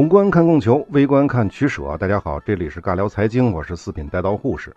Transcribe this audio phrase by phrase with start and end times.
[0.00, 1.94] 宏观看供求，微观看取舍。
[1.98, 4.74] 大家好，这里是尬聊财经，我是四品带刀护士。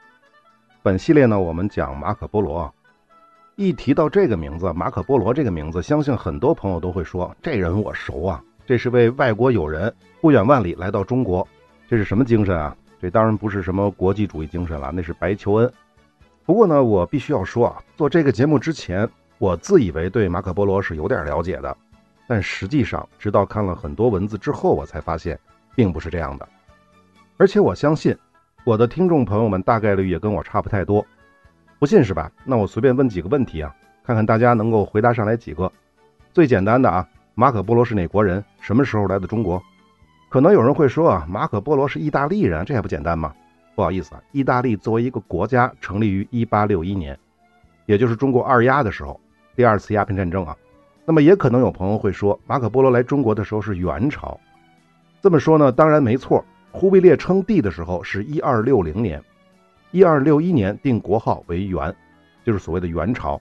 [0.82, 2.70] 本系列呢，我们讲马可波罗。
[3.56, 11.48] 一提到这个名字，马可波罗这个名字，相信很多朋友都会说，这人我熟啊，这是位外国友人，不远万里来到中国，
[11.88, 12.76] 这是什么精神啊？
[13.02, 15.74] 这当然不是什么国际主义精神了，那是白求恩。
[16.46, 21.78] 不过呢，我必须要说啊，做这个节目之前，我自以为对马可波罗是有点了解的。
[22.34, 25.40] 但实际上，直到看了很多文字之后，我才发现，
[25.76, 26.50] 并不是这样的。
[27.38, 28.18] 而且我相信，
[28.64, 31.06] 我的听众朋友们大概率也跟我差不太多。
[31.78, 32.32] 不信是吧？
[32.44, 33.72] 那我随便问几个问题啊，
[34.04, 35.72] 看看大家能够回答上来几个。
[36.34, 38.44] 最简单的啊，马可波罗是哪国人？
[38.60, 39.62] 什么时候来的中国？
[40.28, 43.32] 可能有人会说啊，马可波罗是意大利人，这还不简单吗？
[43.76, 47.20] 不好意思啊，意大利作为一个国家，成立于1861年，
[47.86, 49.22] 也就是中国二鸦的时候，
[49.56, 50.58] 第二次鸦片战争啊。
[51.06, 54.40] 那么也可能有朋友会说，马可波罗来中国的时候是元朝。
[55.22, 56.44] 这么说呢，当然没错。
[56.72, 59.22] 忽必烈称帝的时候是一二六零年，
[59.92, 61.96] 一二六一年定国号为元，
[62.44, 63.40] 就是所谓的元朝。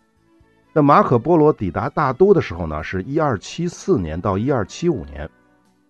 [0.74, 5.28] 那马可波罗抵达大都的时候呢，是一二七四年到一二七五年，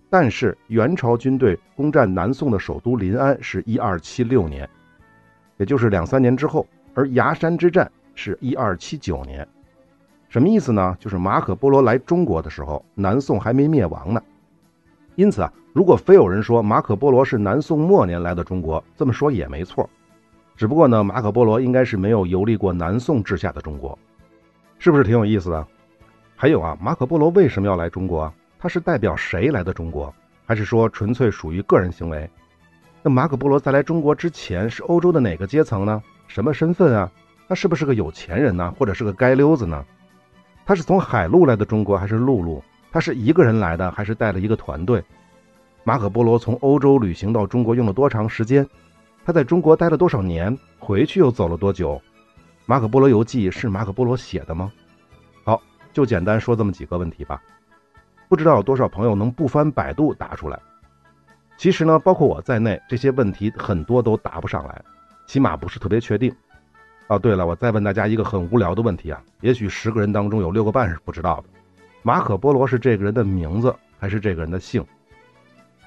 [0.09, 4.69] 但是元朝军队攻占南宋的首都临安是一二七六年，
[5.57, 6.67] 也就是两三年之后。
[6.95, 9.49] 而崖山之战是一二七九年。
[10.33, 10.97] 什么意思呢？
[10.99, 14.23] 就是马可波罗来中国的时候，南宋还没灭亡呢。
[15.15, 19.87] 因此啊，如果非有人说马可波罗是南宋末年来的中国，这么说也没错。
[20.57, 23.99] 只不过呢，马可波罗应该是没有游历过南宋治下的中国，
[24.79, 25.67] 是不是挺有意思的？
[26.35, 28.33] 还有啊，马可波罗为什么要来中国？
[28.59, 30.15] 他是代表谁来的中国？
[30.47, 32.27] 还是说纯粹属于个人行为？
[33.03, 36.03] 那马可波罗在来中国之前是欧洲的哪个阶层呢？
[36.27, 37.13] 什么身份啊？
[37.47, 38.75] 他是不是个有钱人呢？
[38.79, 39.85] 或者是个街溜子呢？
[40.65, 42.63] 他是从海路来的中国还是陆路？
[42.91, 45.03] 他是一个人来的还是带了一个团队？
[45.83, 48.67] 马可波罗从欧洲旅行到中国用了多长时间？
[49.25, 50.57] 他在中国待了多少年？
[50.79, 52.01] 回去又走了多久？
[52.67, 54.71] 马可波罗游记是马可波罗写的吗？
[55.45, 55.61] 好，
[55.93, 57.43] 就简单说这么几个问题吧。
[58.29, 60.59] 不知道有多少朋友能不翻百度答出来？
[61.57, 64.83] 其实呢，包括我在内，这些问题很多都答不上来，
[65.27, 66.35] 起码不是特别确定。
[67.13, 71.45] 哦，对了，我再问大家一个很无聊的问题啊，也许十个人当中有六个半是不知道的，
[72.01, 74.83] 马可波罗是这个人的名字还是这个人的姓？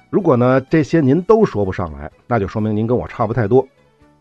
[0.08, 3.66] 如果呢这些您都说不上来，那就说明您跟我差不太多，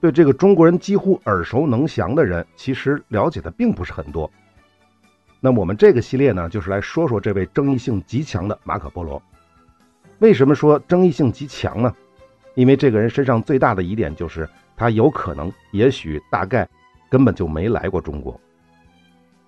[0.01, 4.27] 对这个中国人几乎耳熟能详的人，其实了解的并不是很多。
[5.39, 9.21] 那么我们这个系列呢，就是来说说这位争议性极强的马可波罗。
[10.17, 11.93] 为什么说争议性极强呢？
[12.55, 16.67] 因为这个人身上最大的疑点就是他有可能，也许，大概。
[17.09, 18.39] 根本就没来过中国。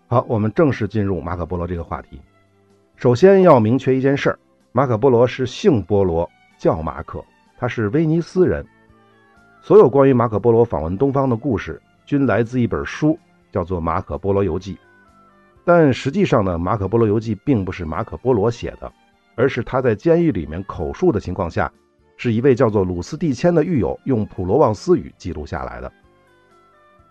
[0.07, 2.21] 好，我们正式进入马可波罗这个话题。
[2.95, 4.39] 首先要明确一件事儿：
[4.71, 7.23] 马可波罗是姓波罗，叫马可，
[7.57, 8.65] 他是威尼斯人。
[9.61, 13.19] 所有关于马可波罗访问东方的故事，均来自一本书，
[13.51, 14.75] 叫做《马可波罗游记》。
[15.65, 18.89] 但实际上呢，《马可波罗游记》并不是马可波罗写的，
[19.35, 21.69] 而是他在监狱里面口述的情况下，
[22.15, 25.91] 是一位叫做鲁斯蒂谦的狱友用普罗旺斯语记录下来的。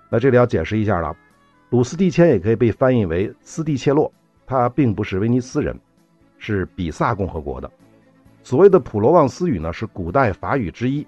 [0.08, 1.16] 那这里要解释一下了，
[1.70, 4.12] 鲁斯蒂谦也可以被翻译为斯蒂切洛，
[4.46, 5.76] 他并不是威尼斯人，
[6.38, 7.70] 是比萨共和国的。
[8.42, 11.04] 所谓的普罗旺斯语呢，是古代法语之一，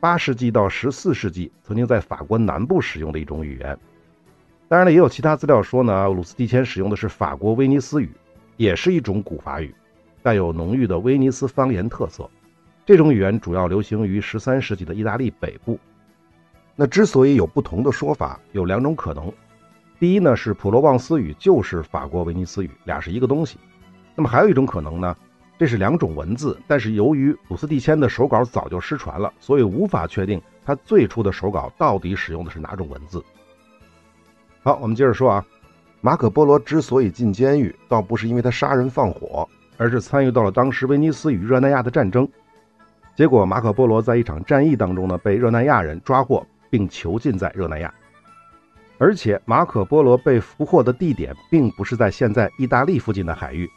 [0.00, 3.78] 八世纪到十四世纪曾经在法国南部使用的一种语言。
[4.66, 8.10] 当然了，也有其他资料说呢，鲁斯蒂谦使用的是法国威尼斯语，
[8.56, 9.72] 也是一种古法语，
[10.22, 12.28] 带有浓郁的威尼斯方言特色。
[12.84, 15.78] 这种语言主要流行于十三世纪的意大利北部。
[16.76, 19.32] 那之所以有不同的说法，有两种可能。
[20.00, 23.58] 第一呢，是普罗旺斯语就是法国威尼斯语，俩是一个东西。
[24.16, 25.16] 那么还有一种可能呢，
[25.56, 33.24] 这是两种文字，但是由于鲁斯蒂谦的手稿早就失传了，所以无法确定他最初的手稿到底使用的是哪种文字。
[34.62, 35.46] 好，我们接着说啊，
[36.00, 42.28] 马可波罗之所以进监狱，倒不是因为他杀人放火，而是参与到了当时威尼斯与热那亚的战争。
[43.14, 46.44] 结果马可波罗在一场战役当中呢，被热那亚人抓获。
[46.74, 47.94] 并囚禁在热那亚，
[48.98, 53.70] 而且马可波罗被俘获的地点并不是在现在意大利附近的海域，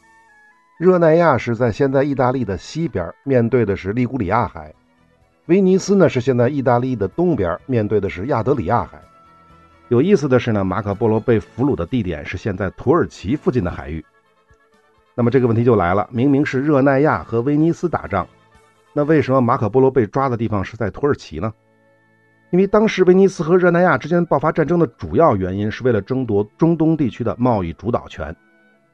[0.79, 4.71] 热那亚是在现在意大利的西边，面对的是利古里亚海；
[5.45, 8.99] 威尼斯呢是现在意大利的东边，面对的是亚德里亚海。
[9.89, 14.03] 有意思的是呢，马可波罗被俘虏的地点是现在土耳其附近的海域。
[15.13, 18.27] 那么这个问题就来了，明明是热那亚和威尼斯打仗，
[18.91, 21.53] 那为什么马可波罗被抓的地方是在土耳其呢？
[22.49, 28.33] 因为当时威尼斯和热那亚之间爆发战争的主要原因是为了争夺中东地区的贸易主导权，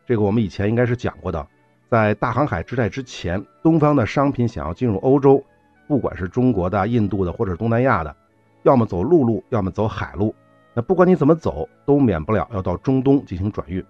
[0.08, 1.48] 这个我们以前应该是讲过的。
[1.88, 5.44] 在大航海时代之前，东方的商品想要进入欧洲，
[5.88, 8.16] 不管是中国的、印度的，或者是东南亚的，
[8.64, 10.34] 要么走陆路，要么走海路。
[10.74, 13.86] 那不管你怎么走，都免不了要到中东进行转运。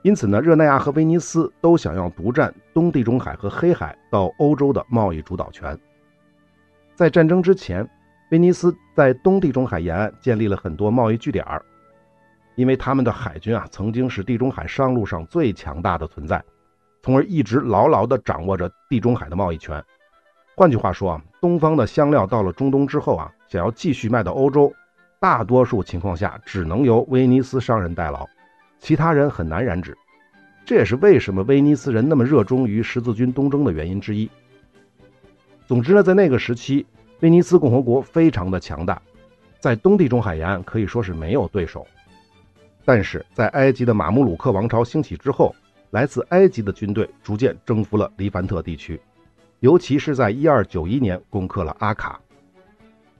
[0.00, 5.78] 因此呢，热那亚和威尼斯都想要独占东地中海和黑海到欧洲的贸易主导权。
[6.94, 7.86] 在战争之前，
[8.32, 11.62] 威尼斯在东地中海沿岸建立了很多贸易据点儿，
[12.54, 16.42] 因为他们的海军啊曾经是地中海商路上最强大的存在，
[17.02, 19.84] 从而一直牢牢地掌握着地中海的贸易权。
[20.56, 24.72] 换句话说啊，东方的香料到了中东之后啊，想要继续卖到欧洲。
[25.20, 28.26] 大多数情况下，只能由威尼斯商人代劳，
[28.78, 29.94] 其他人很难染指。
[30.64, 34.30] 这也是为什么威尼斯人那么热衷于十字军东征的原因之一。
[35.66, 36.86] 总之呢，在那个时期，
[37.22, 39.00] 威尼斯共和国非常的强大，
[39.60, 41.86] 在东地中海沿岸可以说是没有对手。
[42.84, 45.54] 但是在埃及的马穆鲁克王朝兴起之后，
[45.90, 49.00] 来自埃及的军队逐渐征服了黎凡特地区，
[49.60, 52.20] 尤其是在一二九一年攻克了阿卡。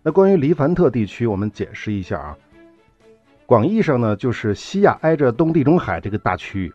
[0.03, 2.37] 那关于黎凡特地区，我们解释一下啊。
[3.47, 6.71] 广义上呢，就是西亚挨着东地中海这个大区域；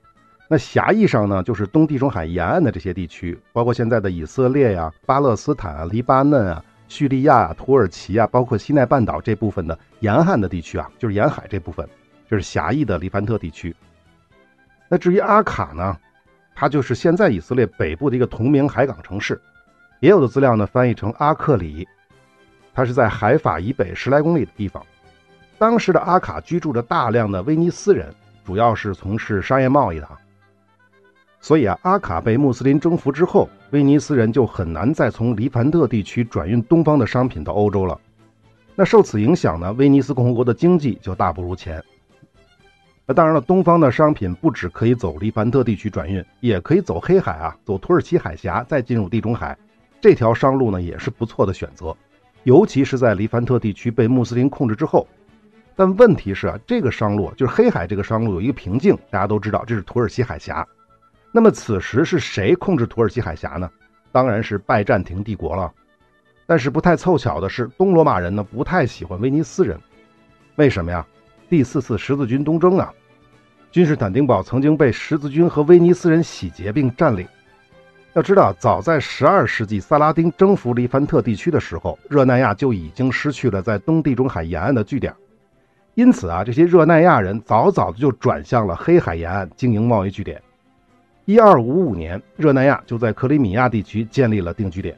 [0.48, 11.88] 那狭义上呢，就是东地中海沿岸的这些地区，包括现在的以色列呀、巴勒斯坦啊、黎巴嫩啊、叙利亚、土耳其啊，包括西奈半岛这部分的沿岸的地区啊，就是沿海这部分，
[12.30, 13.76] 就是狭义的黎凡特地区。
[14.90, 15.98] 那至于阿卡呢，
[16.56, 19.40] 它就是现在以色列北部的一个同名海港城市，
[20.00, 21.88] 也有的资料呢翻译成阿克里。
[22.74, 24.86] 它是在海法以北十来公里的地方。
[25.58, 28.14] 当时的阿卡居住着大量的威尼斯人，
[28.46, 30.08] 主要是从事商业贸易的。
[31.42, 38.00] 所以啊，阿卡被穆斯林征服之后，威尼斯人就很难再从黎凡特地区转运东方的商品到欧洲了。
[38.76, 41.84] 那受此影响呢，威尼斯共和国的经济就大不如前。
[43.06, 49.58] 那当然了，东方的商品不只可以走黎凡特地区转运，也可以走黑海啊，走土耳其海峡再进入地中海。
[50.00, 51.96] 这条商路呢，也是不错的选择。
[52.44, 55.08] 尤其是在黎凡特地区被穆斯林控制之后，
[55.76, 60.68] 但问题是啊，这个商路就是黑海这个商路有一个瓶颈，大家都知道这是土耳其海峡。
[61.32, 63.70] 那么此时是谁控制土耳其海峡呢？
[64.12, 65.72] 当然是拜占庭帝国了。
[66.46, 69.78] 但是不太凑巧的是，东罗马人呢不太喜欢威尼斯人，
[70.56, 71.06] 为什么呀？
[71.50, 72.92] 第四次十字军东征啊，
[73.70, 77.28] 君士坦丁堡曾经被十字军和威尼斯人洗劫并占领。
[78.14, 85.14] 要知道，早在十二世纪萨拉丁征服黎凡特地区的时候，热那亚就已经失去了在东地中海沿岸的据点。
[85.96, 90.42] 因此啊，这些热那亚人早早的就转向了黑海沿岸经营贸易据点。
[91.28, 94.98] 一二五五年，热那亚就在克里米亚地区建立了定居点。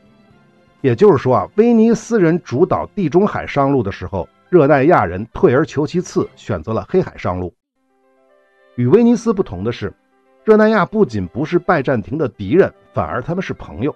[0.80, 7.52] 也就是说啊，威尼斯人主导地中海商路的时候，热那亚人退而求其次，选择了黑海商路。
[8.76, 9.92] 与威尼斯不同的是。
[10.46, 13.96] 热那亚不仅不是拜占庭的敌人，反而他们是朋友。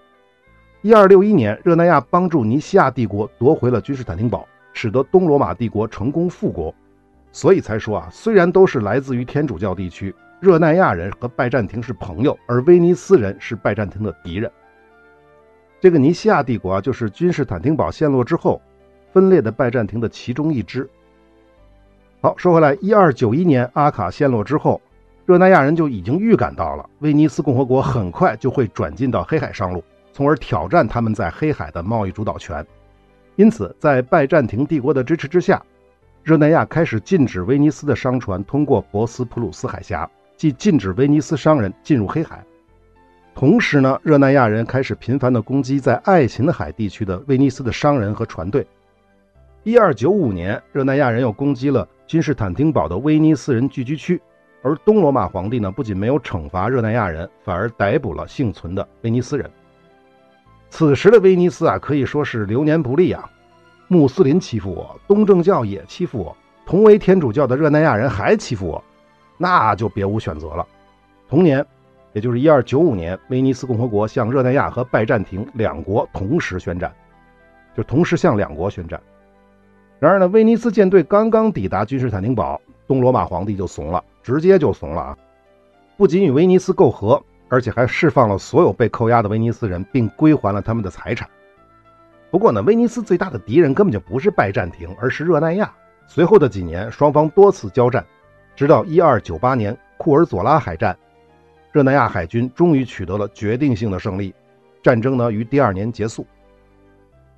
[0.82, 6.74] 一二六一年，热那亚帮助尼西亚帝国夺回了君士坦丁堡，使得东罗马帝国成功复国。
[7.32, 10.14] 所以才说啊，虽然都是来自于天主教地区，
[10.44, 14.52] 热那亚人和拜占庭是朋友，而威尼斯人是拜占庭的敌人。
[15.80, 18.62] 这个尼西亚帝国啊，就是君士坦丁堡陷落之后
[19.14, 20.90] 分裂的拜占庭的其中一支。
[22.20, 24.82] 好，说回来，一二九一年阿卡陷落之后。
[25.26, 32.68] 热那亚人就已经预感到了，威尼斯共和国很快就会转进到黑海上路，从而挑战他们在黑海的贸易主导权。
[33.38, 35.64] 因此，在拜占庭帝国的支持之下，
[36.22, 42.44] 热那亚开始禁止威尼斯的商船通过博斯普鲁斯海峡，即禁止威尼斯商人进入黑海。
[43.36, 48.66] 同时呢，热那亚人开始频繁地攻击在爱琴海地区的威尼斯的商人和船队。
[49.64, 54.22] 一二九五年，热那亚人又攻击了君士坦丁堡的威尼斯人聚居区。
[54.62, 59.50] 而东罗马皇帝呢，不仅没有惩罚热那亚人，反而逮捕了幸存的威尼斯人。
[60.70, 63.30] 此时的威尼斯啊，可以说是流年不利啊，
[63.88, 68.84] 穆斯林欺负我，东正教也欺负我，同为天主教的热那亚人还欺负我，
[69.38, 70.66] 那就别无选择了。
[71.28, 71.66] 同年，
[72.14, 76.94] 也就是一二九五年，威尼斯共和国向热那亚和拜占庭两国同时宣战，
[77.76, 79.02] 就同时向两国宣战。
[80.00, 84.04] 然而呢，威尼斯舰队刚刚抵达君士坦丁堡，东罗马皇帝就怂了。
[84.22, 85.18] 直接就怂了啊！
[85.98, 91.30] 不仅与威尼斯媾和，而且还释放了所有被扣押的威尼斯人，并归还了他们的财产。
[92.32, 95.70] 不过呢，威尼斯最大的敌人根本就不是拜占庭，而是热那亚。
[96.08, 98.06] 随后的几年，双方多次交战，
[98.56, 100.98] 直到一二九八年库尔佐拉海战，
[101.72, 104.34] 热那亚海军终于取得了决定性的胜利。
[104.82, 106.26] 战争呢，于第二年结束。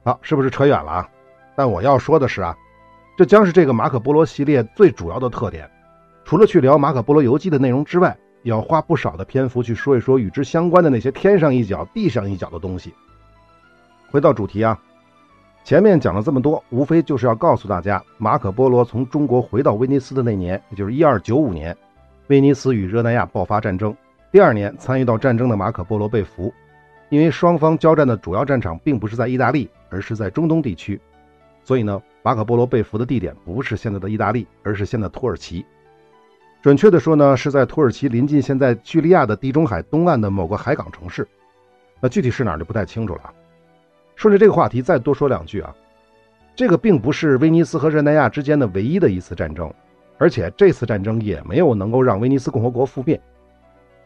[0.04, 1.10] 好，是不是扯远了啊？
[1.56, 2.56] 但我要说的是啊，
[3.18, 5.70] 这将是这个马可波罗系列最主要的特点。
[6.26, 12.94] 除了去聊马可波罗游记的内容之外，也要花不少的篇幅去说一说与之相关的那些天上一脚地上一脚的东西。
[14.12, 14.80] 回到主题啊，
[15.66, 21.76] 前面讲了这么多，无非就是要告诉大家，马可波罗从中国回到威尼斯的那年，也就是一二九五年，
[22.28, 23.92] 威尼斯与热那亚爆发战争。
[24.32, 26.54] 第二年，参与到战争的马可波罗被俘，
[27.10, 31.02] 因为双方交战的主要战场并不是在意大利，而是在中东地区，
[31.64, 35.66] 所以呢，马可波罗被俘的地点不是现在的意大利，而是现在土耳其。
[36.62, 41.28] 准确的说呢，是在土耳其临近现在叙利亚的地中海东岸的某个海港城市。
[42.00, 43.34] 那具体是哪儿就不太清楚了。
[44.16, 45.76] 顺着这个话题再多说两句啊，
[46.56, 49.72] 这个并不是威尼斯和热那亚之间的唯一的一次战争，
[50.18, 53.20] 而且这次战争也没有能够让威尼斯共和国覆灭。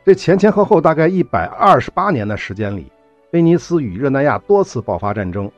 [0.04, 2.92] 这前前后后大概一百二十八年的时间里，
[3.32, 5.52] 威尼斯与热那亚多次爆发战争，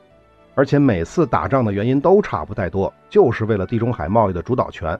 [0.54, 4.98] 而且每次打仗的原因都差不太多，就是为了地中海贸易的主导权。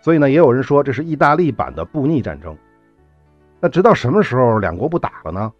[0.00, 2.56] 所以呢，也有人说这是意大利版的布匿战争。
[3.60, 5.52] 那直到什么时候两国不打了呢？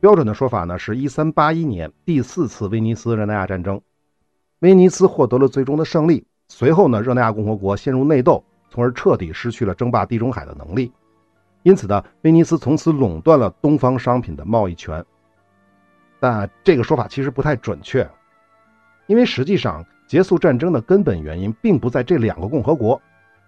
[0.00, 3.80] 标准的说法呢，是1381年第四次威尼斯热那亚战争，
[4.60, 6.26] 威尼斯获得了最终的胜利。
[6.48, 10.92] 随后呢，热那亚共和国陷入内斗，从而彻底失去了争霸地中海的能力。
[11.62, 15.04] 因此呢，威尼斯从此垄断了东方商品的贸易权。
[16.20, 18.08] 但这个说法其实不太准确，
[19.06, 23.00] 因为实际上结束战争的根本原因并不在这两个共和国。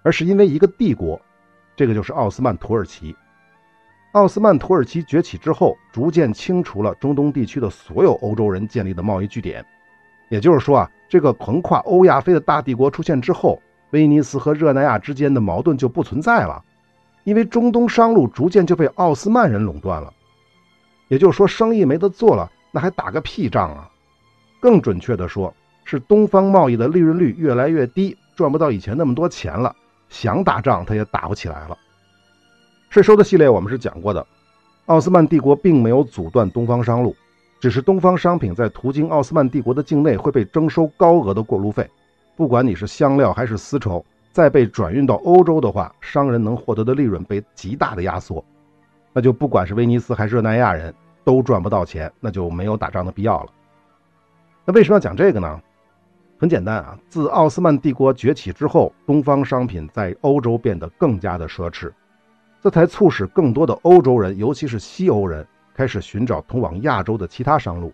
[0.04, 1.20] 而是因为一个帝国，
[1.76, 3.14] 这个就是奥斯曼土耳其。
[4.12, 9.64] 奥斯曼土耳其崛起之后，逐渐清除了中东地区的所有欧洲人建立的贸易据点。
[10.30, 13.60] 也就是说啊，这个横跨欧亚非的大帝国出现之后，
[13.90, 16.62] 威尼斯和热那亚之间的矛盾就不存在了，
[17.24, 20.12] 因为中东商路逐渐就被奥斯曼人垄断了。
[21.08, 23.90] 也就是说，生意没得做了，那还打个屁仗啊！
[24.60, 25.52] 更准确的说，
[25.84, 29.74] 是东方贸易的利润率越来越低，赚不到以前那么多钱了。
[30.10, 31.78] 想打仗，他也打不起来了。
[32.90, 34.26] 税收的系列我们是讲过的，
[34.86, 37.14] 奥斯曼帝国并没有阻断东方商路，
[37.60, 41.88] 只是东方商品在途经奥斯曼帝国的境内会被征收高额的过路费。
[42.34, 44.02] 不管你是香料还是丝绸，
[44.32, 48.42] 再被转运到欧洲的话，商人能获得的利润被极大的压缩，
[49.12, 53.50] 那就不管是威尼斯还是热那亚人都赚不到钱，那就没有打仗的必要了。
[54.64, 55.60] 那为什么要讲这个呢？
[56.38, 61.90] 很简单啊，自奥斯曼帝国崛起之后，东方商品在欧洲变得更加的奢侈，
[62.62, 67.92] 这才促使更多的欧洲人，尤其是西欧人，开始寻找通往亚洲的其他商路。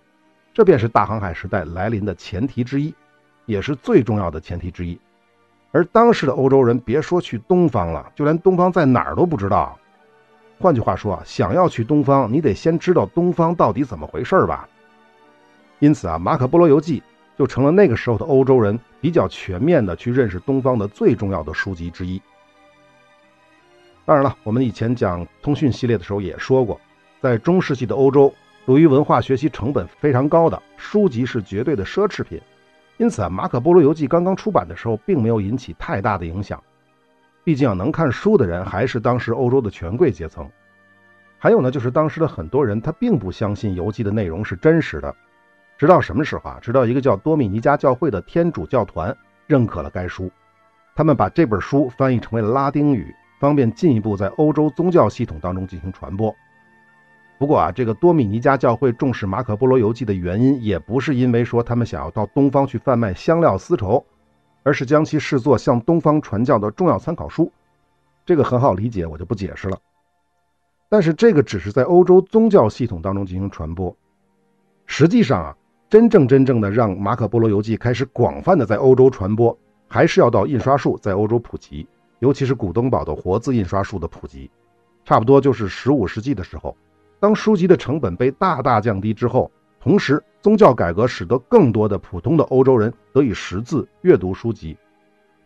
[0.53, 2.95] 这便是大航海时代来临的前提之一，
[3.47, 4.99] 也是最重要的前提之一。
[5.73, 9.79] 而当时的欧洲人，别说去东方了，就连东方在哪儿都不知道。
[10.59, 14.69] 换句话说啊，想要去东方，你得先知道东方到底怎么回事吧。
[15.79, 17.01] 因此啊，《马可·波罗游记》。
[17.37, 22.23] 就成了那个时候的欧洲人比较全面的去认识东方的最重要的书籍之一。
[24.07, 26.79] 当然了，我们以前讲通讯系列的时候也说过，
[27.21, 28.33] 在中世纪的欧洲，
[28.67, 32.41] 由于文化学习成本非常高的书籍是绝对的奢侈品，
[32.99, 36.63] 因此啊，《马可·波罗游记》刚刚出版的时候，并没有引起太大的影响。
[37.43, 40.51] 毕竟啊，能看书的人还是当时欧洲的权贵阶层。
[41.39, 45.15] 还有呢，就是当时的很多人他并不相信游记的内容是真实的。
[45.77, 46.59] 直到什么时候啊？
[46.61, 49.15] 直到一个叫多米尼加教会的天主教团
[49.47, 50.31] 认可了该书，
[50.95, 56.35] 他们把这本书翻译成为了拉丁语，方便进一步在欧洲宗教系统当中进行传播。
[57.37, 64.03] 不过啊，这个多米尼加教会重视马可波罗游记的原因，也不是因为说他们想要到东方去贩卖香料丝绸，
[64.63, 67.53] 而是将其视作向东方传教的重要参考书。
[68.25, 69.77] 这个很好理解，我就不解释了。
[70.89, 73.95] 但是这个只是在欧洲宗教系统当中进行传播，
[74.87, 75.55] 实际上啊。
[75.91, 81.87] 真正真正的让《马可·波罗游记》开始广泛的在欧洲传播，还是要到印刷术在欧洲普及，
[82.25, 84.51] 尤其是古登堡的活字印刷术的普及，
[85.05, 86.75] 差不多就是十五世纪的时候。
[87.21, 94.75] 当书籍的成本被大大降低之后，同时宗教改革使得更多的普通的欧洲人得以识字阅读书籍。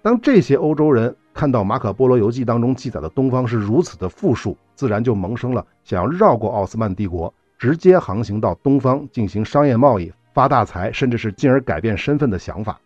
[0.03, 10.13] 当这些欧洲人看到《马可·波罗游记》当中记载的东方是如此的富庶，自然就萌生了想要绕过奥斯曼帝国，直接航行到东方进行商业贸易。
[10.33, 12.79] 发大财，甚至是进而改变身份的想法。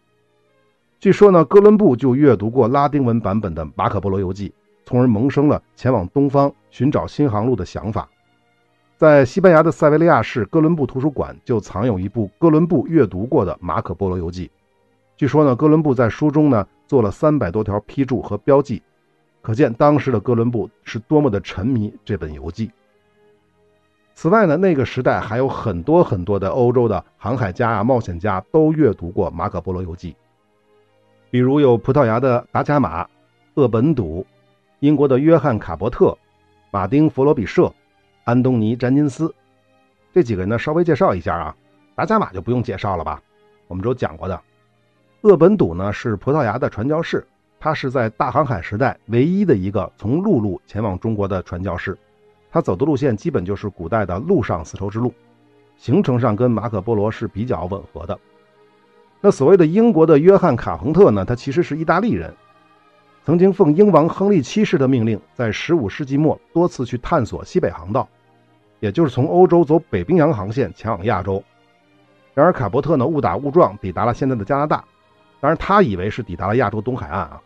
[1.02, 4.48] 据说呢，哥伦布就阅读过拉丁文版本的《马可·波罗游记》，
[4.84, 8.08] 从而萌生了前往东方寻找新航路的想法。
[8.96, 14.46] 在西班牙的塞维利亚市哥伦布图书馆就藏有一部哥伦布阅读过的《马可·波罗游记》。
[15.16, 18.80] 据说呢，哥伦布在书中呢做了三百多条批注和标记，
[19.40, 22.70] 可见当时的哥伦布是多么的沉迷这本游记。
[24.14, 30.12] 此外呢，那个时代还有很多很多的欧洲的航海家啊、冒险家都阅读过《马可·波罗游记》，
[31.32, 33.08] 比如有葡萄牙的达伽马、
[33.54, 34.26] 厄本笃、
[34.80, 36.14] 英国的约翰·卡伯特、
[36.70, 37.72] 马丁·弗罗比舍、
[38.24, 39.34] 安东尼·詹金斯。
[40.12, 41.56] 这几个人呢，稍微介绍一下啊，
[41.94, 43.22] 达伽马就不用介绍了吧，
[43.66, 44.38] 我们都讲过的。
[45.22, 47.26] 厄本笃呢是葡萄牙的传教士，
[47.58, 51.96] 他是在大航海时代唯一的一个从陆路前往中国的传教士，
[52.50, 55.14] 他走的路线基本就是古代的陆上丝绸之路，
[55.78, 58.18] 行程上跟马可波罗是比较吻合的。
[59.24, 62.34] 那所谓的英国的约翰卡彭特呢，他其实是意大利人，
[63.24, 68.08] 曾经奉英王亨利七世的命令，在15世纪末多次去探索西北航道，
[68.80, 71.40] 也就是从欧洲走北冰洋航线前往亚洲。
[72.34, 74.84] 然而卡伯特呢误打误撞抵达了现在的加拿大。
[75.38, 77.40] 当然，他以为是抵达了亚洲东海岸啊，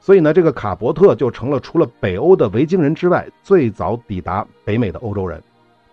[0.00, 5.40] 所以呢，这个卡伯特就成了除了北欧的维京人之外最早抵达北美的欧洲人，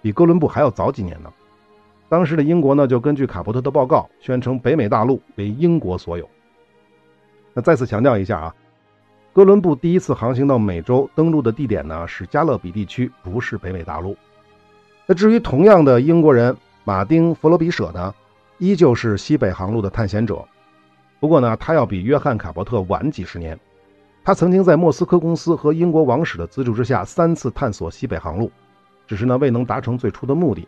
[0.02, 1.32] 比哥伦布还要早几年呢。
[2.10, 6.28] 当时的英国呢，就根据卡伯特的报告，宣称北美大陆为英国所有。
[7.54, 8.56] 那再次强调一下啊，
[9.34, 14.16] 哥伦布第一次航行到美洲登陆的地点呢是加勒比地区，不是北美大陆。
[15.06, 18.14] 那至于同样的英国人马丁·弗罗比舍呢，
[18.58, 20.44] 依旧是西北航路的探险者。
[21.20, 23.60] 不过呢，他要比约翰·卡伯特晚几十年。
[24.24, 28.52] 他曾经在莫斯科公司和英国王室的资助之下，三次探索西北航路，
[29.06, 30.68] 只是呢未能达成最初的目的。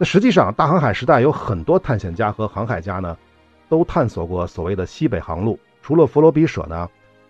[0.00, 3.14] 那实际上，大航海时代有很多探险家和航海家呢，
[3.68, 5.60] 都探索过所谓的西北航路。
[5.82, 6.88] 除了弗罗比舍呢，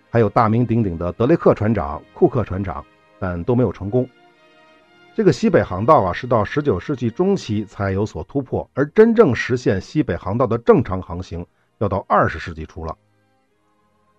[0.09, 2.81] 还有大名鼎鼎的德雷克船长、库克船长，
[3.19, 4.07] 但都没有成功。
[5.13, 11.45] 这个西北航道啊，是到19世纪中期才有所突破，而真正实现西北航道的正常航行。
[11.79, 12.95] 要到二十世纪初了。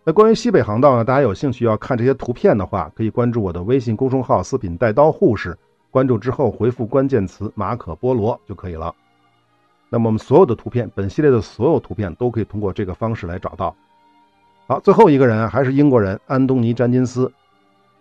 [0.04, 1.04] 那关于西北航道呢？
[1.06, 5.56] 大家有兴趣要看这些图片的话，可以关注我的微信公众号“四品带刀护士”。
[5.92, 8.94] 关注之后回复关键词“马可波罗”就可以了。
[9.90, 13.76] 那么我们所有的图片，本系列的所有图片都可以通过这个方式来找到。
[14.66, 17.30] 好，最后一个人还是英国人安东尼·詹金斯，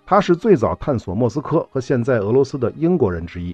[0.06, 3.54] 他是最早探索莫斯科和现在俄罗斯的英国人之一。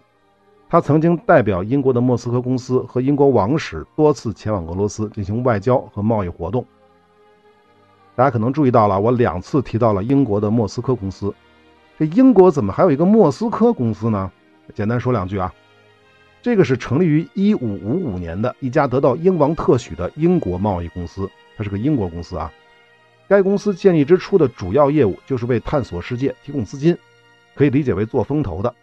[0.70, 6.64] 他曾经代表英国的莫斯科公司和英国王室多次前往俄罗斯进行外交和贸易活动。
[8.16, 11.34] 大家可能注意到了，我两次提到了英国的莫斯科公司。
[11.98, 14.32] 这英国怎么还有一个莫斯科公司呢？
[14.74, 15.54] 简单说两句啊，
[16.42, 22.52] 这个是成立于1555年的一家得到英王特许的英国贸易公司，它是个英国公司啊。
[23.28, 26.98] 该公司建立之初的主要业务就是为探索世界提供资金，
[27.56, 28.74] 可以理解为做风投的。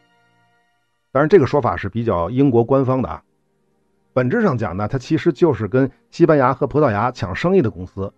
[1.12, 3.22] 当然，这个说法是比较英国官方的啊。
[4.12, 8.12] 本质上讲呢，它其实就是跟西班牙和葡萄牙抢生意的公司，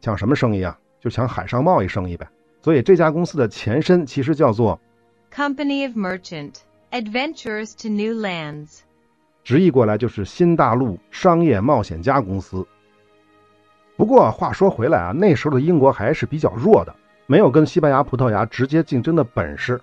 [0.00, 0.78] 抢什么生意啊？
[1.00, 2.28] 就抢海上贸易生意呗。
[2.62, 4.80] 所以这家公司的前身其实叫做
[5.32, 6.54] Company of Merchant
[6.96, 8.78] Adventures to New Lands，
[9.44, 12.66] 直译过来就是新大陆商业冒险家公司。
[13.98, 19.78] 不过话说回来啊，那时候的英国还是比较弱的，没有跟西班牙、葡萄牙直接竞争的本事。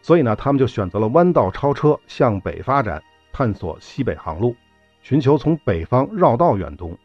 [0.00, 4.54] 所以呢，他们就选择了弯道超车，向北发展，探索西北航路，
[5.02, 6.96] 寻求从北方绕道远东。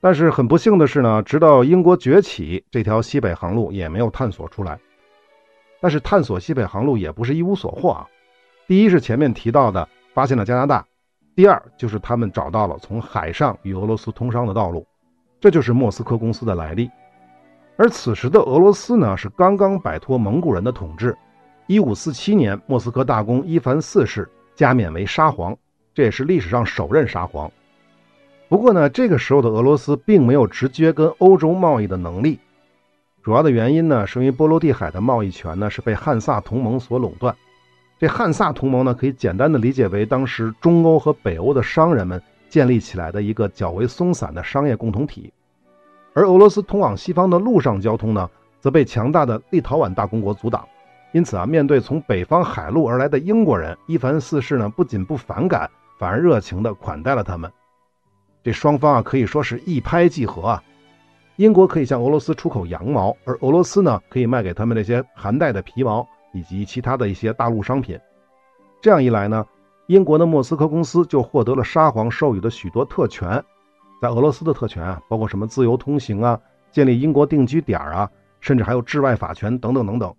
[0.00, 4.78] 但是很不幸的是呢，直到英国崛起，这条西北航路也没有探索出来。
[5.80, 8.06] 但是探索西北航路也不是一无所获啊。
[8.66, 10.84] 第一是前面提到的发现了加拿大，
[11.36, 14.84] 第二就是他们找到了从海上与俄罗斯通商的道路，
[15.40, 16.90] 这就是莫斯科公司的来历。
[17.76, 21.16] 而此时的俄罗斯呢，是刚刚摆脱蒙古人的统治。
[21.68, 25.56] 一五四七年，莫斯科大公伊凡四世加冕为沙皇，
[25.94, 27.50] 这也是历史上首任沙皇。
[28.48, 32.40] 不过呢，这个时候的俄罗斯并没有直接跟欧洲贸易的能力，
[33.22, 37.36] 主要的原因呢，是因为波罗的海的贸易权呢是被汉萨同盟所垄断。
[37.98, 45.32] 这汉萨同盟呢，可以简单的理解为当时中欧和北欧的商人们建立起来的一个较为松散的商业共同体，
[46.12, 48.28] 而俄罗斯通往西方的陆上交通呢，
[48.60, 50.66] 则被强大的立陶宛大公国阻挡。
[51.12, 57.50] 因此啊，面对从北方海路而来的英国人，伊凡四世呢不仅不反感，反而热情地款待了他们。
[58.42, 60.62] 这双方啊可以说是一拍即合啊。
[61.36, 66.06] 英国可以向俄罗斯出口羊毛，而俄罗斯呢可以卖给他们那些寒带的皮毛
[66.36, 67.98] 以及其他的一些大陆商品。
[68.82, 69.44] 这样一来呢，
[69.86, 73.42] 英国的莫斯科公司就获得了沙皇授予的许多特权。
[74.02, 76.38] 在俄罗斯的特权啊，包括什么自由通行啊、
[76.70, 80.14] 建立英国定居点啊，甚至还有治外法权等等等等。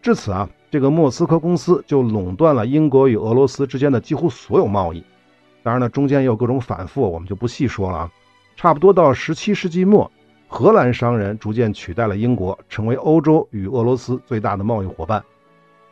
[0.00, 5.04] 至此啊，这个莫斯科公司就垄断了英国与俄罗斯之间的几乎所有贸易。
[5.62, 8.10] 当然呢，中间也有各种反复，我们就不细说了啊。
[8.56, 10.10] 差不多到十七世纪末，
[10.50, 15.22] 荷兰商人逐渐取代了英国，成为欧洲与俄罗斯最大的贸易伙伴。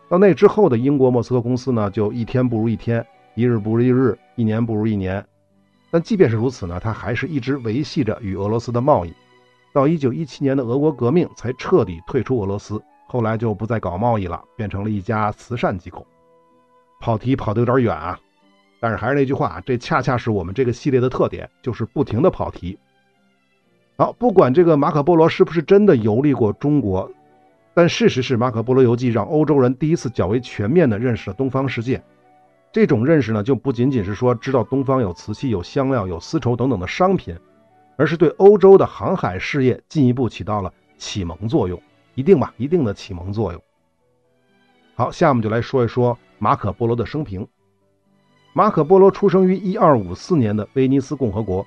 [0.08, 5.24] 到那之后的英国莫斯科公司呢，就一天不如一天，一日不如一日，一年不如一年。
[5.90, 9.12] 但即便是如此呢，它还是一直维系着与俄罗斯的贸易。
[9.74, 12.82] 到一九一七年的俄国革命才彻底退出俄罗斯。
[13.06, 16.04] 后来就不再搞贸易了，变成了一家慈善机构。
[16.98, 18.18] 跑题跑得有点远啊，
[18.80, 22.78] 但是还是那句话，这恰恰是我们这个系列的特点，就是不停的跑题。
[23.98, 27.10] 好，不管这个马可波罗是不是真的游历过中国，
[27.72, 32.02] 但事实是，马可波罗游记让欧洲人第一次较为全面的认识了东方世界。
[32.70, 37.34] 这种认识呢，就不仅仅是说知道东方有瓷器、有香料、有丝绸等等的商品，
[37.96, 41.80] 而是对欧洲的航海事业进一步起到了启蒙作用，
[42.14, 43.62] 一定吧，一定的启蒙作用。
[44.94, 47.48] 好，下面就来说一说马可波罗的生平。
[48.52, 51.66] 马可波罗出生于一二五四年的威尼斯共和国。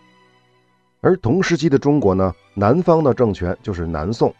[1.01, 4.33] 而同时期的中国呢，南方的政权就是南宋，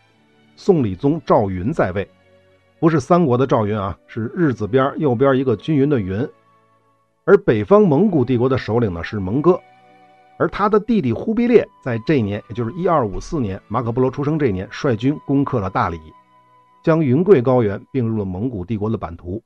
[0.56, 2.08] 宋理宗赵云在位，
[2.80, 6.28] 不是三国的赵云啊，是日字边右边一个均匀的云。
[7.24, 9.60] 而北方蒙古帝国的首领呢是蒙哥，
[10.38, 16.00] 而他的弟弟忽必烈在这一年，也就是一二五四年，马可波罗出生这一年，率军攻克了大理，
[16.84, 19.41] 将云贵高原并入了蒙古帝国的版图。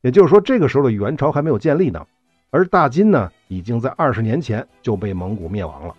[0.00, 2.04] 也就是说，这个时候的元朝还没有建立呢，
[2.50, 5.94] 而大金呢，已经在二十年前就被蒙古灭亡了。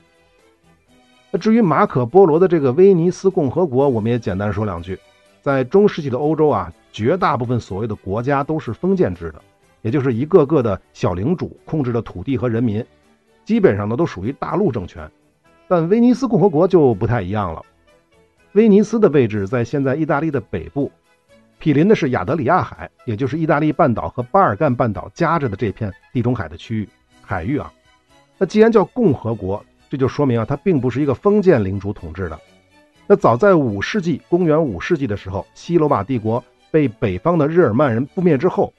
[1.38, 4.98] 至于马可波罗的这个威尼斯共和国，我们也简单说两句。
[5.42, 9.42] 在中世纪的欧洲啊，绝大部分所谓的国家都是封建制的，
[9.82, 12.86] 也就是一个个的小领主控制着土地和人民，
[13.46, 15.10] 基本上呢都属于大陆政权。
[15.68, 17.64] 但威尼斯共和国就不太一样了。
[18.54, 20.92] 威尼斯的位置在现在意大利的北部，
[21.60, 26.90] 毗邻的是亚得里亚海，也就是意大利半岛和巴尔干半岛夹着的这片地中海的区域
[27.22, 27.72] 海域啊。
[28.38, 32.40] 那既然叫共和国，这就说明啊，它并不是一个封建领主统治的。
[33.08, 38.74] 那早在五世纪，公元五世纪的时候，西罗马帝国被北方的日耳曼人覆灭之后，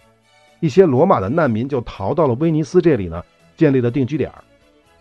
[0.61, 3.25] 一些罗马的难民就逃到了威尼斯这里呢，
[3.57, 4.31] 建立了定居点。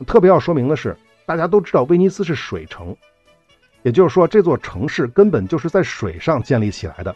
[0.05, 2.95] 特别要说明的是，大家都知道威尼斯是水城，
[3.83, 7.13] 也就是说这座城市根本就是在水上建立起来的。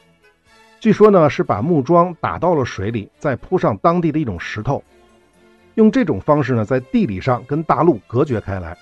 [0.82, 4.84] 据说呢，是把木桩打到了水里，再铺上当地的一种石头。
[5.76, 8.78] 用这种方式呢，在地理上跟大陆隔绝开来。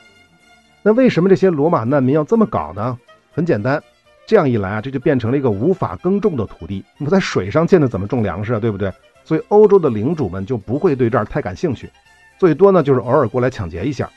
[0.81, 2.97] 那为什么这些罗马难民要这么搞呢？
[3.31, 3.81] 很简单，
[4.25, 6.83] 这样一来啊，这就变成了一个无法耕种的土地。
[6.97, 8.59] 你在水上建的怎么种粮食啊？
[8.59, 8.91] 对不对？
[9.23, 11.89] 所以欧洲的领主们就不会对这儿太感兴趣，
[12.37, 14.09] 最多呢就是偶尔过来抢劫一下。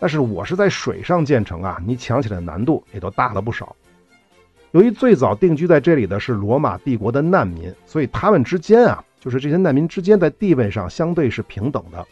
[0.00, 3.76] 但是我是在水上建成啊，你抢起来难度也都大了不少。
[4.72, 9.04] 由于最早定居在这里的是罗马帝国的难民，所以他们之间啊。
[9.26, 12.06] 就是这些难民之间在地位上相对是平等的，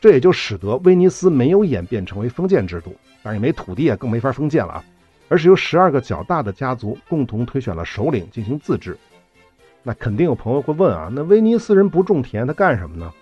[0.00, 4.84] 这也就使得威尼斯没有演变成为封建制度，当然也没土地啊，更没法封建了啊，
[5.28, 8.96] 而是由十二个较大的家族共同推选了首领进行自治。
[9.82, 13.12] 那肯定有朋友会问啊，那威尼斯人不种田，他干什么呢？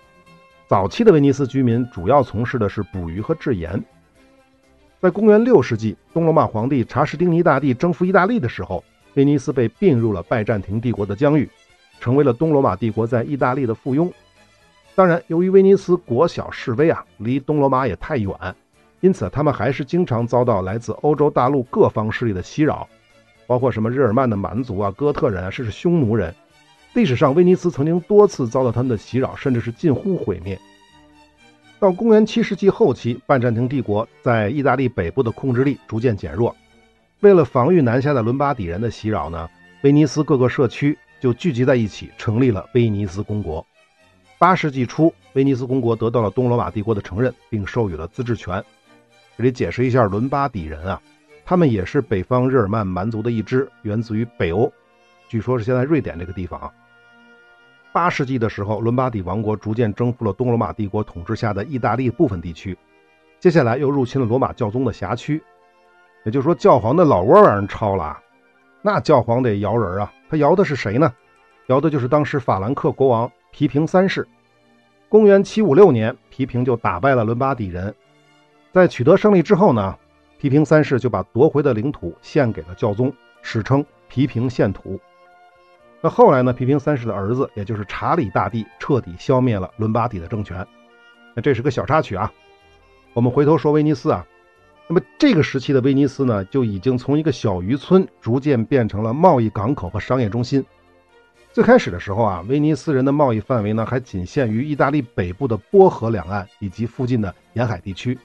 [0.67, 3.83] 早期的威尼斯居民主要从事的是捕鱼和制盐。
[5.01, 8.83] 在公元六世纪，东罗马皇帝查士丁尼大帝征服意大利的时候，
[9.15, 11.49] 威尼斯被并入了拜占庭帝国的疆域。
[12.03, 14.11] 成为了东罗马帝国在意大利的附庸。
[14.93, 18.29] 当然，由于威尼斯国小势微啊，离东罗马也太远，
[18.99, 22.85] 因此他们还是经常遭到来自欧洲大陆各方势力的袭扰，
[23.47, 26.35] 包括什么日耳曼的蛮族啊、哥特人啊，甚至匈奴人。
[26.93, 30.59] 历史上，威尼斯曾经多次遭到他们的袭扰，甚至是近乎毁灭。
[31.79, 36.53] 到公元七世纪后期，拜占庭帝国在意大利北部的控制力逐渐减弱。
[37.21, 39.49] 为了防御南下的伦巴底人的袭扰呢，
[39.83, 40.97] 威尼斯各个社区。
[41.23, 43.65] 就聚集在一起，成立了威尼斯公国。
[44.37, 48.61] 八世纪初，威尼斯公国得到了东罗马帝国的承认，并授予了自治权。
[49.37, 51.01] 这里解释一下，伦巴底人啊，
[51.45, 54.69] 他们也是北方日耳曼蛮族的一支，源自于北欧，
[55.29, 56.69] 据说是现在瑞典这个地方啊。
[57.93, 62.77] 八世纪的时候，伦巴底王国逐渐征服了东罗马帝国统治下的意大利部分地区，
[63.39, 65.41] 接下来又入侵了罗马教宗的辖区，
[66.25, 68.19] 也就是说，教皇的老窝让人抄了。
[68.85, 70.13] 那教皇得摇人啊！
[70.29, 71.13] 他摇的是谁呢？
[71.67, 74.27] 摇的就是当时法兰克国王皮平三世。
[75.07, 77.95] 公元756年，皮平就打败了伦巴底人。
[78.73, 79.97] 在取得胜利之后呢，
[80.37, 84.99] 皮平三世就把夺回的领土献给了教宗，史称皮平献土。
[86.01, 90.67] 那后来呢，皮平三世的儿子，也就是查理大帝，彻底消灭了伦巴底的政权。
[91.33, 92.29] 那这是个小插曲啊。
[93.13, 94.27] 我们回头说威尼斯啊。
[94.93, 100.63] 那么这个时期的威尼斯呢，就已经从一个小渔村逐渐变成了贸易港口和商业中心。
[101.51, 108.15] 最开始的时候啊，威尼斯人的贸易范围呢还仅限于意大利北部的波河两岸以及附近的沿海地区。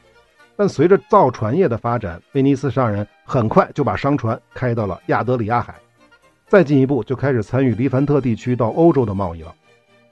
[0.57, 5.74] 但随着造船业的发展，威尼斯商人很快就把商船开到了亚得里亚海，
[6.48, 9.54] 再进一步就开始参与黎凡特地区到欧洲的贸易了。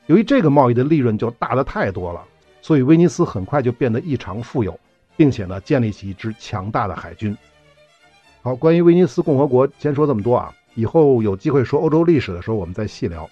[0.06, 2.24] 由于这个贸易的利润就大的太多了，
[2.62, 4.74] 所以威尼斯很快就变得异常富有。
[5.16, 7.36] 并且呢，建立起一支强大的海军。
[8.42, 10.54] 好，关于威尼斯共和国，先说这么多啊。
[10.74, 13.28] 以后有机会说欧洲历史的时候，我们再细聊。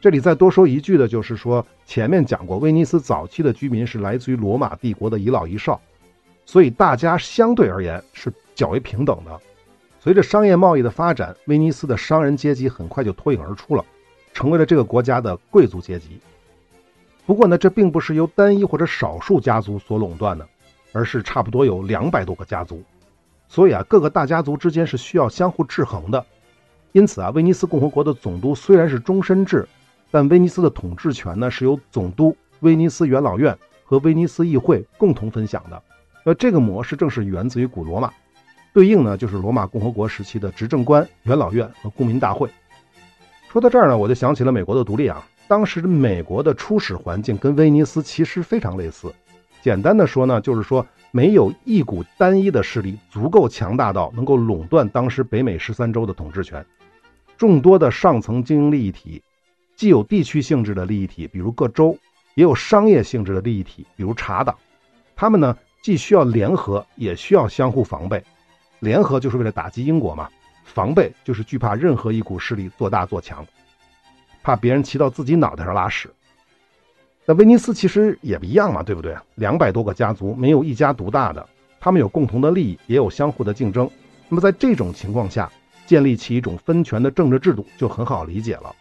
[0.00, 5.80] 这里再多说一句的就是说，前面讲过，威尼斯早期的居民是来自于罗马帝国的一老一少，
[6.44, 9.40] 所以大家相对而言是较为平等的。
[9.98, 13.84] 随着商业贸易的发展，威尼斯的商人阶级很快就脱颖而出了，
[14.32, 16.20] 成为了这个国家的贵族阶级。
[17.26, 20.48] 不过呢，这并不是由单一或者少数家族所垄断的，
[20.96, 22.82] 而是差不多有两百多个家族。
[23.48, 26.24] 所以啊，各个大家族之间是需要相互制衡的。
[26.92, 29.68] 因此啊，威尼斯共和国的总督虽然是终身制，
[30.10, 35.82] 但威尼斯的统治权呢是由总督、威尼斯元老院和威尼斯议会共同分享的。
[36.24, 38.10] 那这个模式正是源自于古罗马，
[38.72, 42.48] 对应呢就是罗马共和国时期的执政官、元老院和公民大会。
[43.52, 45.24] 说到这儿呢，我就想起了美国的独立啊。
[45.46, 49.14] 当时美国的初始环境跟威尼斯其实非常类似。
[49.66, 50.86] 简单的说呢，就是说。
[51.12, 56.66] 没有一股单一的势力足够强大到能够垄断当时北美十三州的统治权，
[57.38, 59.22] 众多的上层精英利益体，
[59.74, 61.96] 既有地区性质的利益体，比如各州，
[62.34, 64.54] 也有商业性质的利益体，比如茶党。
[65.14, 68.22] 他们呢，既需要联合，也需要相互防备。
[68.80, 70.28] 联合就是为了打击英国嘛，
[70.64, 73.46] 防备就是惧怕任何一股势力做大做强，
[74.42, 76.12] 怕别人骑到自己脑袋上拉屎。
[77.28, 79.16] 那威尼斯其实也不一样嘛，对不对？
[79.34, 81.44] 两百多个家族，没有一家独大的，
[81.80, 83.90] 他们有共同的利益，也有相互的竞争。
[84.28, 85.50] 那么在这种情况下，
[85.86, 88.72] 建立起一种分权的政治制度就很好理解了。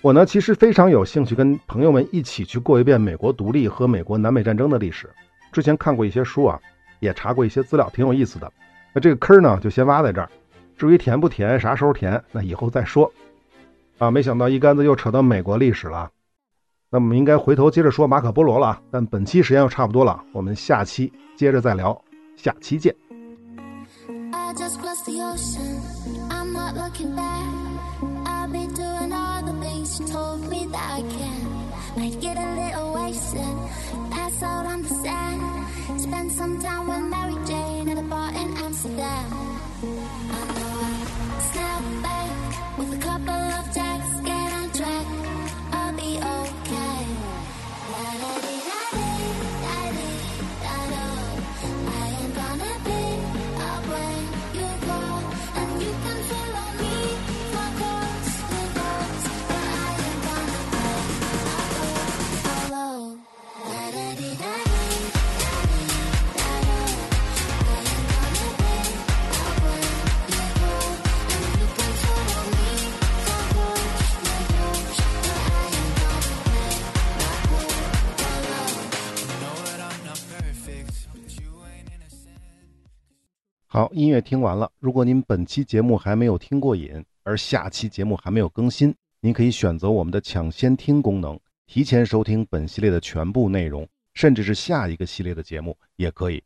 [0.00, 5.10] 我呢，其实非常有兴趣跟朋友们一起去过一遍美国独立和美国南北战争的历史。
[5.50, 6.58] 之前看过一些书啊，
[7.00, 8.50] 也查过一些资料，挺有意思的。
[8.92, 10.30] 那这个坑呢，就先挖在这儿。
[10.76, 13.12] 至于填不填，啥时候填，那以后再说。
[13.98, 16.08] 啊，没想到一竿子又扯到美国历史了。
[16.92, 21.96] 那我们应该回头接着说马可波罗了啊，但本期时间又差不多了，我们下期接着再聊，
[22.36, 22.94] 下期见。
[83.80, 84.70] 好，音乐听完了。
[84.78, 96.42] 如果您本期节目还没有听过瘾，而下期节目还没有更新，您可以选择我们的抢先听功能，提前收听本系列的全部内容，甚至是下一个系列的节目也可以。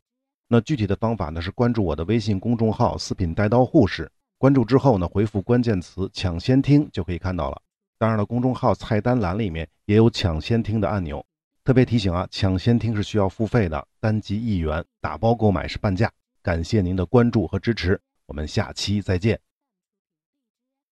[0.47, 7.61] 那具体的方法呢是关注我的微信公众号“四品带刀护士”，关注之后呢回复关键词“抢先听”就可以看到了。
[7.99, 11.27] 当然了，公众号菜单栏里面也有抢先听的按钮。
[11.65, 16.09] 特别提醒啊，抢先听是需要付费的，单集一元，打包购买是半价。
[16.45, 19.41] 感谢您的关注和支持，我们下期再见。